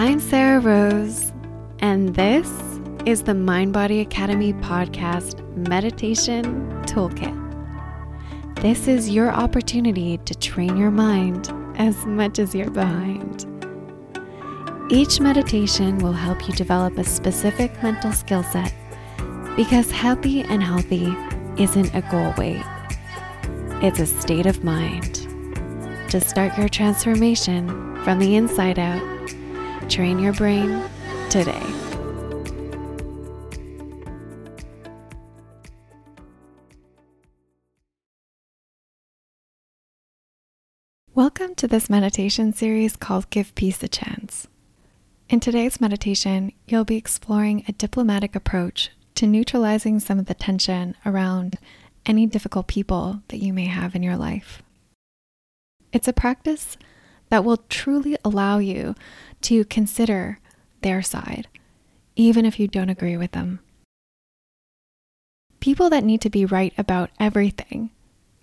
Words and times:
I'm 0.00 0.20
Sarah 0.20 0.60
Rose, 0.60 1.32
and 1.80 2.14
this 2.14 2.48
is 3.04 3.24
the 3.24 3.34
Mind 3.34 3.72
Body 3.72 3.98
Academy 3.98 4.52
podcast 4.52 5.44
meditation 5.68 6.70
toolkit. 6.82 7.34
This 8.62 8.86
is 8.86 9.10
your 9.10 9.32
opportunity 9.32 10.18
to 10.18 10.36
train 10.36 10.76
your 10.76 10.92
mind 10.92 11.52
as 11.78 12.06
much 12.06 12.38
as 12.38 12.54
your 12.54 12.70
behind. 12.70 13.44
Each 14.88 15.18
meditation 15.18 15.98
will 15.98 16.12
help 16.12 16.46
you 16.46 16.54
develop 16.54 16.96
a 16.96 17.02
specific 17.02 17.82
mental 17.82 18.12
skill 18.12 18.44
set 18.44 18.72
because 19.56 19.90
happy 19.90 20.42
and 20.42 20.62
healthy 20.62 21.12
isn't 21.60 21.92
a 21.92 22.02
goal 22.02 22.32
weight, 22.38 22.62
it's 23.82 23.98
a 23.98 24.06
state 24.06 24.46
of 24.46 24.62
mind. 24.62 25.26
To 26.12 26.20
start 26.20 26.56
your 26.56 26.68
transformation 26.68 27.66
from 28.04 28.20
the 28.20 28.36
inside 28.36 28.78
out, 28.78 29.17
train 29.88 30.18
your 30.18 30.34
brain 30.34 30.82
today. 31.30 31.62
Welcome 41.14 41.54
to 41.56 41.66
this 41.66 41.88
meditation 41.88 42.52
series 42.52 42.96
called 42.96 43.30
Give 43.30 43.54
Peace 43.54 43.82
a 43.82 43.88
Chance. 43.88 44.46
In 45.30 45.40
today's 45.40 45.80
meditation, 45.80 46.52
you'll 46.66 46.84
be 46.84 46.96
exploring 46.96 47.64
a 47.66 47.72
diplomatic 47.72 48.36
approach 48.36 48.90
to 49.14 49.26
neutralizing 49.26 50.00
some 50.00 50.18
of 50.18 50.26
the 50.26 50.34
tension 50.34 50.96
around 51.06 51.58
any 52.04 52.26
difficult 52.26 52.66
people 52.66 53.22
that 53.28 53.38
you 53.38 53.54
may 53.54 53.66
have 53.66 53.94
in 53.94 54.02
your 54.02 54.16
life. 54.16 54.62
It's 55.92 56.08
a 56.08 56.12
practice 56.12 56.76
that 57.30 57.44
will 57.44 57.58
truly 57.68 58.16
allow 58.24 58.58
you 58.58 58.94
to 59.42 59.64
consider 59.64 60.38
their 60.82 61.02
side, 61.02 61.48
even 62.16 62.44
if 62.44 62.58
you 62.58 62.68
don't 62.68 62.90
agree 62.90 63.16
with 63.16 63.32
them. 63.32 63.60
People 65.60 65.90
that 65.90 66.04
need 66.04 66.20
to 66.20 66.30
be 66.30 66.44
right 66.44 66.72
about 66.78 67.10
everything 67.18 67.90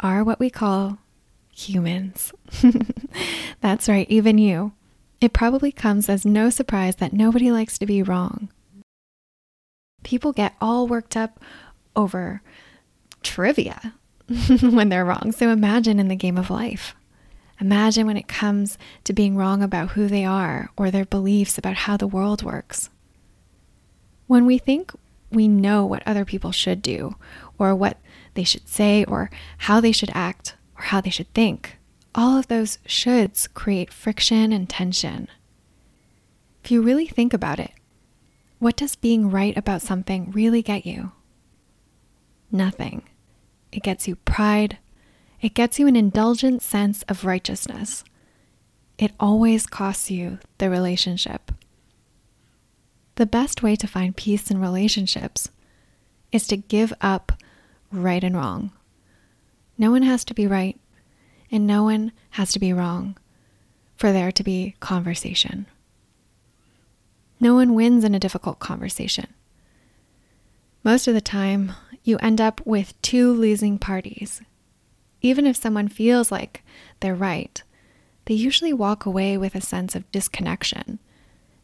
are 0.00 0.24
what 0.24 0.40
we 0.40 0.50
call 0.50 0.98
humans. 1.54 2.32
That's 3.60 3.88
right, 3.88 4.08
even 4.10 4.38
you. 4.38 4.72
It 5.20 5.32
probably 5.32 5.70
comes 5.70 6.08
as 6.08 6.24
no 6.24 6.50
surprise 6.50 6.96
that 6.96 7.12
nobody 7.12 7.52
likes 7.52 7.78
to 7.78 7.86
be 7.86 8.02
wrong. 8.02 8.48
People 10.02 10.32
get 10.32 10.56
all 10.60 10.88
worked 10.88 11.16
up 11.16 11.38
over 11.94 12.42
trivia 13.22 13.94
when 14.60 14.88
they're 14.88 15.04
wrong. 15.04 15.30
So 15.30 15.50
imagine 15.50 16.00
in 16.00 16.08
the 16.08 16.16
game 16.16 16.36
of 16.38 16.50
life. 16.50 16.96
Imagine 17.60 18.06
when 18.06 18.16
it 18.16 18.28
comes 18.28 18.78
to 19.04 19.12
being 19.12 19.36
wrong 19.36 19.62
about 19.62 19.90
who 19.90 20.08
they 20.08 20.24
are 20.24 20.70
or 20.76 20.90
their 20.90 21.04
beliefs 21.04 21.58
about 21.58 21.74
how 21.74 21.96
the 21.96 22.06
world 22.06 22.42
works. 22.42 22.90
When 24.26 24.46
we 24.46 24.58
think 24.58 24.92
we 25.30 25.48
know 25.48 25.84
what 25.84 26.02
other 26.06 26.24
people 26.24 26.52
should 26.52 26.82
do, 26.82 27.16
or 27.58 27.74
what 27.74 27.98
they 28.34 28.44
should 28.44 28.68
say, 28.68 29.04
or 29.04 29.30
how 29.58 29.80
they 29.80 29.92
should 29.92 30.10
act, 30.14 30.56
or 30.76 30.84
how 30.84 31.00
they 31.00 31.10
should 31.10 31.32
think, 31.34 31.78
all 32.14 32.38
of 32.38 32.48
those 32.48 32.78
shoulds 32.86 33.52
create 33.52 33.92
friction 33.92 34.52
and 34.52 34.68
tension. 34.68 35.28
If 36.64 36.70
you 36.70 36.82
really 36.82 37.06
think 37.06 37.32
about 37.32 37.58
it, 37.58 37.72
what 38.58 38.76
does 38.76 38.94
being 38.94 39.30
right 39.30 39.56
about 39.56 39.82
something 39.82 40.30
really 40.30 40.62
get 40.62 40.86
you? 40.86 41.12
Nothing. 42.50 43.02
It 43.72 43.82
gets 43.82 44.06
you 44.06 44.16
pride, 44.16 44.78
it 45.42 45.54
gets 45.54 45.78
you 45.78 45.88
an 45.88 45.96
indulgent 45.96 46.62
sense 46.62 47.02
of 47.08 47.24
righteousness. 47.24 48.04
It 48.96 49.10
always 49.18 49.66
costs 49.66 50.08
you 50.10 50.38
the 50.58 50.70
relationship. 50.70 51.50
The 53.16 53.26
best 53.26 53.62
way 53.62 53.74
to 53.76 53.88
find 53.88 54.16
peace 54.16 54.50
in 54.50 54.60
relationships 54.60 55.50
is 56.30 56.46
to 56.46 56.56
give 56.56 56.92
up 57.00 57.32
right 57.90 58.22
and 58.22 58.36
wrong. 58.36 58.70
No 59.76 59.90
one 59.90 60.02
has 60.02 60.24
to 60.26 60.34
be 60.34 60.46
right, 60.46 60.78
and 61.50 61.66
no 61.66 61.82
one 61.82 62.12
has 62.30 62.52
to 62.52 62.60
be 62.60 62.72
wrong 62.72 63.16
for 63.96 64.12
there 64.12 64.30
to 64.32 64.44
be 64.44 64.76
conversation. 64.78 65.66
No 67.40 67.56
one 67.56 67.74
wins 67.74 68.04
in 68.04 68.14
a 68.14 68.20
difficult 68.20 68.60
conversation. 68.60 69.26
Most 70.84 71.08
of 71.08 71.14
the 71.14 71.20
time, 71.20 71.72
you 72.04 72.16
end 72.18 72.40
up 72.40 72.64
with 72.64 73.00
two 73.02 73.32
losing 73.32 73.78
parties 73.78 74.40
even 75.22 75.46
if 75.46 75.56
someone 75.56 75.88
feels 75.88 76.30
like 76.30 76.62
they're 77.00 77.14
right, 77.14 77.62
they 78.26 78.34
usually 78.34 78.72
walk 78.72 79.06
away 79.06 79.38
with 79.38 79.54
a 79.54 79.60
sense 79.60 79.94
of 79.94 80.10
disconnection. 80.12 80.98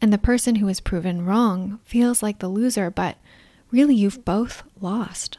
And 0.00 0.12
the 0.12 0.18
person 0.18 0.56
who 0.56 0.68
is 0.68 0.80
proven 0.80 1.26
wrong 1.26 1.78
feels 1.84 2.22
like 2.22 2.38
the 2.38 2.48
loser, 2.48 2.90
but 2.90 3.18
really 3.70 3.94
you've 3.94 4.24
both 4.24 4.62
lost. 4.80 5.38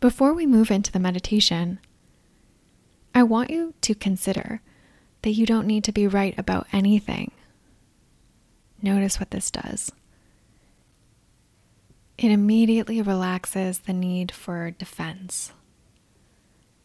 Before 0.00 0.32
we 0.32 0.46
move 0.46 0.70
into 0.70 0.90
the 0.90 0.98
meditation, 0.98 1.78
I 3.14 3.22
want 3.22 3.50
you 3.50 3.74
to 3.82 3.94
consider 3.94 4.62
that 5.22 5.32
you 5.32 5.44
don't 5.44 5.66
need 5.66 5.84
to 5.84 5.92
be 5.92 6.06
right 6.06 6.36
about 6.38 6.66
anything. 6.72 7.32
Notice 8.80 9.20
what 9.20 9.30
this 9.30 9.50
does. 9.50 9.92
It 12.16 12.30
immediately 12.30 13.02
relaxes 13.02 13.80
the 13.80 13.92
need 13.92 14.32
for 14.32 14.70
defense. 14.70 15.52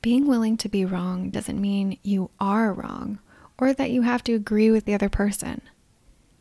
Being 0.06 0.28
willing 0.28 0.56
to 0.58 0.70
be 0.70 0.86
wrong 0.86 1.32
doesn't 1.32 1.60
mean 1.60 1.98
you 2.04 2.30
are 2.40 2.72
wrong 2.72 3.18
or 3.58 3.74
that 3.74 3.90
you 3.90 4.04
have 4.04 4.24
to 4.26 4.36
agree 4.36 4.70
with 4.70 4.86
the 4.86 4.94
other 4.94 5.10
person. 5.10 5.62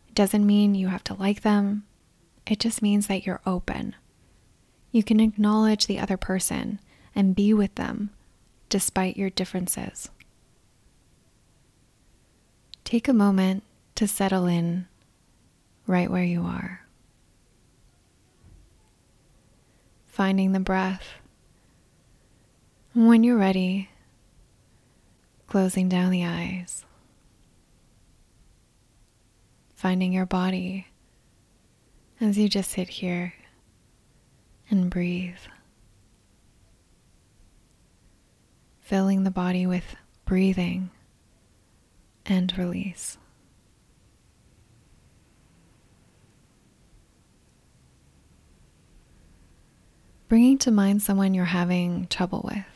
It 0.07 0.15
doesn't 0.15 0.47
mean 0.47 0.75
you 0.75 0.89
have 0.89 1.03
to 1.05 1.15
like 1.15 1.41
them. 1.41 1.87
It 2.47 2.61
just 2.61 2.83
means 2.83 3.07
that 3.07 3.25
you're 3.25 3.41
open. 3.47 3.97
You 4.93 5.03
can 5.03 5.19
acknowledge 5.19 5.87
the 5.87 5.99
other 5.99 6.19
person 6.19 6.79
and 7.15 7.35
be 7.35 7.55
with 7.55 7.75
them 7.77 8.11
despite 8.69 9.17
your 9.17 9.31
differences. 9.31 10.11
Take 12.85 13.09
a 13.09 13.15
moment 13.15 13.63
to 13.95 14.07
settle 14.07 14.45
in 14.45 14.89
right 15.87 16.11
where 16.11 16.23
you 16.23 16.43
are. 16.43 16.83
Finding 20.05 20.53
the 20.53 20.61
breath 20.61 21.05
when 22.95 23.25
you're 23.25 23.37
ready, 23.37 23.89
closing 25.49 25.89
down 25.89 26.13
the 26.13 26.25
eyes, 26.25 26.85
finding 29.75 30.13
your 30.13 30.27
body 30.27 30.87
as 32.21 32.39
you 32.39 32.49
just 32.49 32.71
sit 32.71 32.89
here 32.89 33.35
and 34.71 34.91
breathe. 34.91 35.35
Filling 38.81 39.25
the 39.25 39.31
body 39.31 39.67
with 39.67 39.97
breathing 40.25 40.91
and 42.25 42.57
release. 42.57 43.19
Bringing 50.29 50.59
to 50.59 50.71
mind 50.71 51.03
someone 51.03 51.35
you're 51.35 51.45
having 51.45 52.07
trouble 52.07 52.43
with 52.45 52.74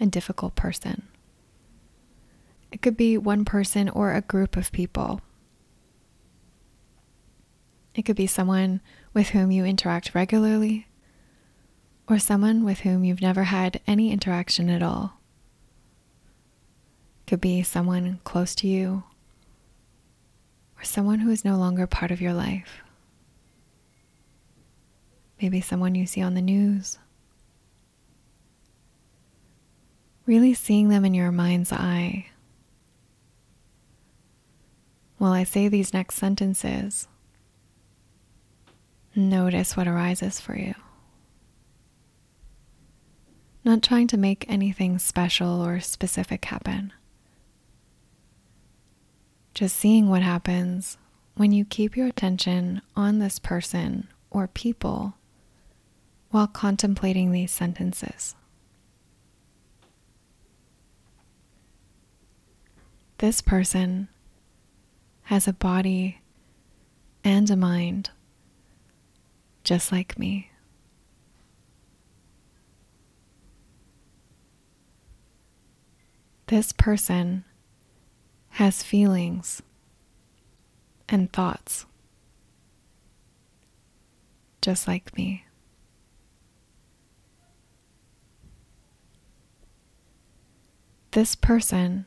a 0.00 0.06
difficult 0.06 0.54
person. 0.54 1.08
It 2.70 2.82
could 2.82 2.96
be 2.96 3.16
one 3.16 3.44
person 3.44 3.88
or 3.88 4.12
a 4.12 4.20
group 4.20 4.56
of 4.56 4.72
people. 4.72 5.20
It 7.94 8.02
could 8.02 8.16
be 8.16 8.26
someone 8.26 8.80
with 9.12 9.30
whom 9.30 9.50
you 9.50 9.64
interact 9.64 10.14
regularly, 10.14 10.86
or 12.08 12.18
someone 12.18 12.64
with 12.64 12.80
whom 12.80 13.04
you've 13.04 13.22
never 13.22 13.44
had 13.44 13.80
any 13.86 14.12
interaction 14.12 14.70
at 14.70 14.82
all. 14.82 15.18
It 17.20 17.30
could 17.30 17.40
be 17.40 17.62
someone 17.62 18.20
close 18.24 18.54
to 18.56 18.68
you, 18.68 19.02
or 20.78 20.84
someone 20.84 21.20
who 21.20 21.30
is 21.30 21.44
no 21.44 21.56
longer 21.56 21.86
part 21.86 22.10
of 22.10 22.20
your 22.20 22.34
life. 22.34 22.82
Maybe 25.40 25.60
someone 25.60 25.94
you 25.94 26.06
see 26.06 26.22
on 26.22 26.34
the 26.34 26.42
news 26.42 26.98
really 30.28 30.52
seeing 30.52 30.90
them 30.90 31.06
in 31.06 31.14
your 31.14 31.32
mind's 31.32 31.72
eye. 31.72 32.26
While 35.16 35.32
I 35.32 35.42
say 35.42 35.68
these 35.68 35.94
next 35.94 36.16
sentences, 36.16 37.08
notice 39.16 39.74
what 39.74 39.88
arises 39.88 40.38
for 40.38 40.54
you. 40.54 40.74
Not 43.64 43.82
trying 43.82 44.06
to 44.08 44.18
make 44.18 44.44
anything 44.50 44.98
special 44.98 45.62
or 45.62 45.80
specific 45.80 46.44
happen. 46.44 46.92
Just 49.54 49.76
seeing 49.76 50.10
what 50.10 50.22
happens 50.22 50.98
when 51.36 51.52
you 51.52 51.64
keep 51.64 51.96
your 51.96 52.06
attention 52.06 52.82
on 52.94 53.18
this 53.18 53.38
person 53.38 54.08
or 54.30 54.46
people 54.46 55.14
while 56.30 56.46
contemplating 56.46 57.32
these 57.32 57.50
sentences. 57.50 58.34
This 63.18 63.40
person 63.40 64.08
has 65.24 65.48
a 65.48 65.52
body 65.52 66.20
and 67.24 67.50
a 67.50 67.56
mind 67.56 68.10
just 69.64 69.92
like 69.92 70.18
me. 70.18 70.50
This 76.46 76.72
person 76.72 77.44
has 78.50 78.82
feelings 78.82 79.62
and 81.08 81.30
thoughts 81.32 81.84
just 84.62 84.88
like 84.88 85.14
me. 85.16 85.44
This 91.10 91.34
person 91.34 92.06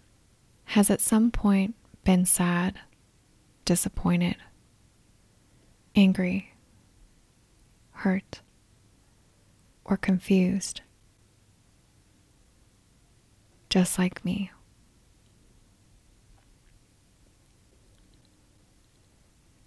has 0.71 0.89
at 0.89 1.01
some 1.01 1.29
point 1.29 1.75
been 2.06 2.25
sad, 2.25 2.79
disappointed, 3.65 4.38
angry, 5.97 6.53
hurt, 7.91 8.39
or 9.83 9.97
confused, 9.97 10.79
just 13.69 14.00
like 14.00 14.23
me. 14.23 14.50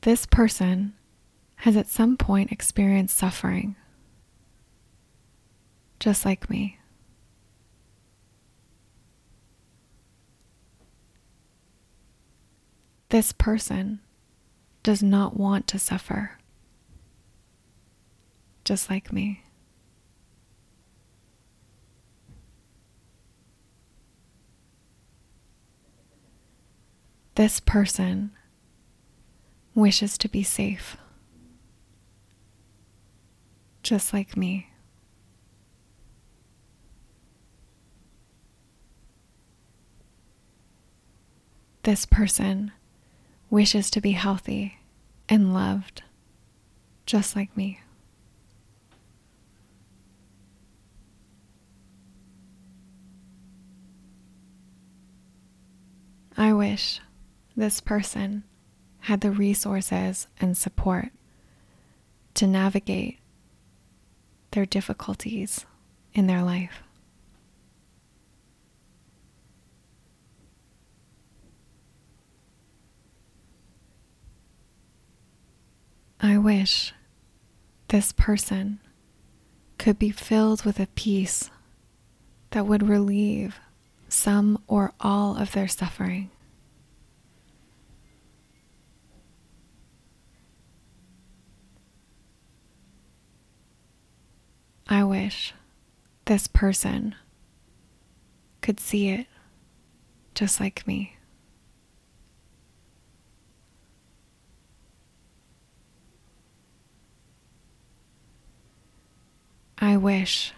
This 0.00 0.24
person 0.24 0.94
has 1.56 1.76
at 1.76 1.86
some 1.86 2.16
point 2.16 2.50
experienced 2.50 3.14
suffering, 3.14 3.76
just 6.00 6.24
like 6.24 6.48
me. 6.48 6.78
This 13.14 13.30
person 13.30 14.00
does 14.82 15.00
not 15.00 15.36
want 15.36 15.68
to 15.68 15.78
suffer, 15.78 16.32
just 18.64 18.90
like 18.90 19.12
me. 19.12 19.44
This 27.36 27.60
person 27.60 28.32
wishes 29.76 30.18
to 30.18 30.28
be 30.28 30.42
safe, 30.42 30.96
just 33.84 34.12
like 34.12 34.36
me. 34.36 34.70
This 41.84 42.06
person 42.06 42.72
wishes 43.54 43.88
to 43.88 44.00
be 44.00 44.10
healthy 44.10 44.78
and 45.28 45.54
loved, 45.54 46.02
just 47.06 47.36
like 47.36 47.56
me. 47.56 47.80
I 56.36 56.52
wish 56.52 57.00
this 57.56 57.80
person 57.80 58.42
had 59.02 59.20
the 59.20 59.30
resources 59.30 60.26
and 60.40 60.56
support 60.56 61.10
to 62.34 62.48
navigate 62.48 63.20
their 64.50 64.66
difficulties 64.66 65.64
in 66.12 66.26
their 66.26 66.42
life. 66.42 66.83
I 76.24 76.38
wish 76.38 76.94
this 77.88 78.10
person 78.10 78.80
could 79.76 79.98
be 79.98 80.08
filled 80.08 80.64
with 80.64 80.80
a 80.80 80.86
peace 80.86 81.50
that 82.52 82.64
would 82.64 82.88
relieve 82.88 83.60
some 84.08 84.58
or 84.66 84.94
all 84.98 85.36
of 85.36 85.52
their 85.52 85.68
suffering. 85.68 86.30
I 94.88 95.04
wish 95.04 95.52
this 96.24 96.46
person 96.46 97.16
could 98.62 98.80
see 98.80 99.10
it 99.10 99.26
just 100.34 100.58
like 100.58 100.86
me. 100.86 101.18
I 109.84 109.93
wish 110.04 110.52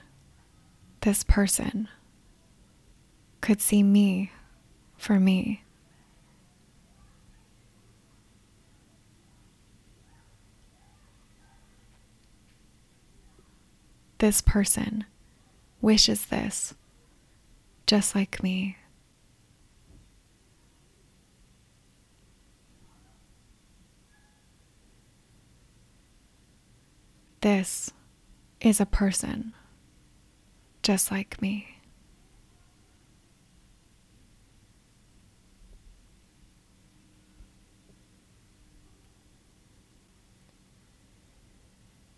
this 1.02 1.22
person 1.22 1.86
could 3.40 3.60
see 3.62 3.80
me 3.80 4.32
for 4.96 5.20
me. 5.20 5.62
This 14.18 14.40
person 14.40 15.04
wishes 15.80 16.26
this 16.26 16.74
just 17.86 18.16
like 18.16 18.42
me. 18.42 18.76
This 27.42 27.92
is 28.60 28.80
a 28.80 28.86
person 28.86 29.52
just 30.82 31.10
like 31.10 31.40
me. 31.42 31.76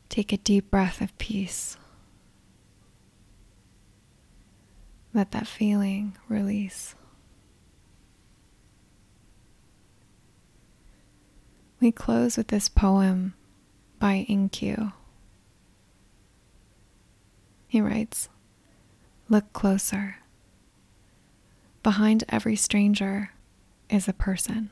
Take 0.08 0.32
a 0.32 0.36
deep 0.36 0.70
breath 0.70 1.00
of 1.00 1.16
peace. 1.18 1.76
Let 5.14 5.30
that 5.30 5.46
feeling 5.46 6.16
release. 6.28 6.94
We 11.80 11.92
close 11.92 12.36
with 12.36 12.48
this 12.48 12.68
poem 12.68 13.34
by 13.98 14.26
Inkyu. 14.28 14.92
He 17.68 17.82
writes, 17.82 18.30
Look 19.28 19.52
closer. 19.52 20.16
Behind 21.82 22.24
every 22.30 22.56
stranger 22.56 23.30
is 23.90 24.08
a 24.08 24.14
person. 24.14 24.70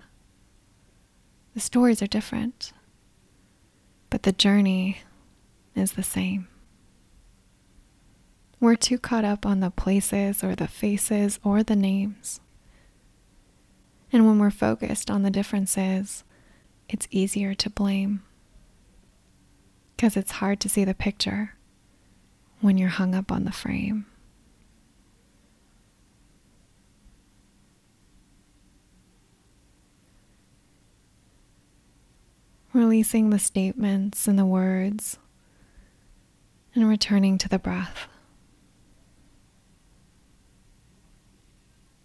The 1.52 1.60
stories 1.60 2.02
are 2.02 2.06
different, 2.06 2.72
but 4.08 4.22
the 4.22 4.32
journey 4.32 5.02
is 5.74 5.92
the 5.92 6.02
same. 6.02 6.48
We're 8.60 8.76
too 8.76 8.98
caught 8.98 9.26
up 9.26 9.44
on 9.44 9.60
the 9.60 9.70
places 9.70 10.42
or 10.42 10.54
the 10.54 10.66
faces 10.66 11.38
or 11.44 11.62
the 11.62 11.76
names. 11.76 12.40
And 14.10 14.26
when 14.26 14.38
we're 14.38 14.50
focused 14.50 15.10
on 15.10 15.22
the 15.22 15.30
differences, 15.30 16.24
it's 16.88 17.08
easier 17.10 17.52
to 17.54 17.68
blame. 17.68 18.22
Because 19.94 20.16
it's 20.16 20.32
hard 20.32 20.60
to 20.60 20.70
see 20.70 20.84
the 20.84 20.94
picture 20.94 21.55
when 22.60 22.78
you're 22.78 22.88
hung 22.88 23.14
up 23.14 23.30
on 23.30 23.44
the 23.44 23.52
frame. 23.52 24.06
Releasing 32.72 33.30
the 33.30 33.38
statements 33.38 34.28
and 34.28 34.38
the 34.38 34.44
words 34.44 35.18
and 36.74 36.88
returning 36.88 37.38
to 37.38 37.48
the 37.48 37.58
breath. 37.58 38.06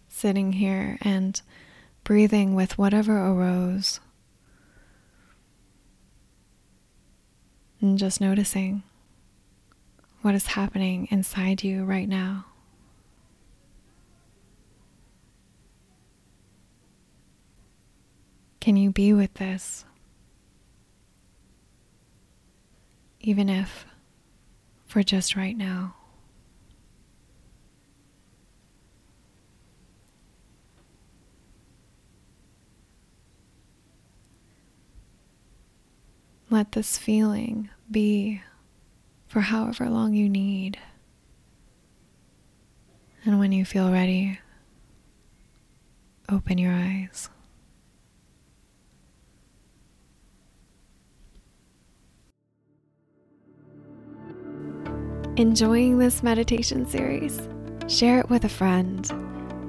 Sitting 0.08 0.52
here 0.52 0.98
and 1.02 1.42
breathing 2.04 2.54
with 2.54 2.78
whatever 2.78 3.18
arose. 3.18 4.00
And 7.80 7.98
just 7.98 8.20
noticing 8.20 8.82
what 10.22 10.34
is 10.36 10.46
happening 10.46 11.08
inside 11.10 11.64
you 11.64 11.84
right 11.84 12.08
now. 12.08 12.46
Can 18.60 18.76
you 18.76 18.90
be 18.92 19.12
with 19.12 19.34
this? 19.34 19.84
Even 23.20 23.48
if 23.48 23.84
for 24.86 25.02
just 25.02 25.34
right 25.34 25.56
now. 25.56 25.96
Let 36.50 36.72
this 36.72 36.98
feeling 36.98 37.70
be 37.90 38.42
for 39.32 39.40
however 39.40 39.88
long 39.88 40.12
you 40.12 40.28
need. 40.28 40.76
And 43.24 43.38
when 43.38 43.50
you 43.50 43.64
feel 43.64 43.90
ready, 43.90 44.38
open 46.28 46.58
your 46.58 46.74
eyes. 46.74 47.30
Enjoying 55.36 55.96
this 55.96 56.22
meditation 56.22 56.84
series? 56.86 57.48
Share 57.88 58.20
it 58.20 58.28
with 58.28 58.44
a 58.44 58.50
friend. 58.50 59.06